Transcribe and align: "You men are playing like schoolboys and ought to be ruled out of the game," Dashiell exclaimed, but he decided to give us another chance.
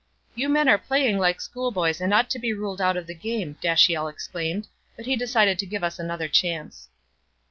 "You 0.33 0.49
men 0.49 0.67
are 0.67 0.79
playing 0.79 1.19
like 1.19 1.39
schoolboys 1.39 2.01
and 2.01 2.11
ought 2.11 2.27
to 2.31 2.39
be 2.39 2.53
ruled 2.53 2.81
out 2.81 2.97
of 2.97 3.05
the 3.05 3.13
game," 3.13 3.57
Dashiell 3.61 4.07
exclaimed, 4.07 4.67
but 4.95 5.05
he 5.05 5.15
decided 5.15 5.59
to 5.59 5.67
give 5.67 5.83
us 5.83 5.99
another 5.99 6.27
chance. 6.27 6.89